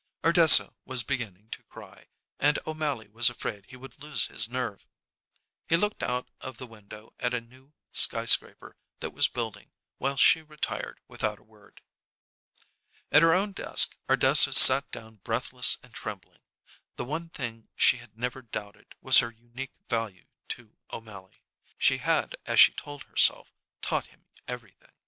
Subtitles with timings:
[0.23, 2.07] Ardessa was beginning to cry,
[2.39, 4.87] and O'Mally was afraid he would lose his nerve.
[5.69, 9.69] He looked out of the window at a new sky scraper that was building,
[9.99, 11.83] while she retired without a word.
[13.11, 16.41] At her own desk Ardessa sat down breathless and trembling.
[16.95, 21.43] The one thing she had never doubted was her unique value to O'Mally.
[21.77, 24.93] She had, as she told herself, taught him everything.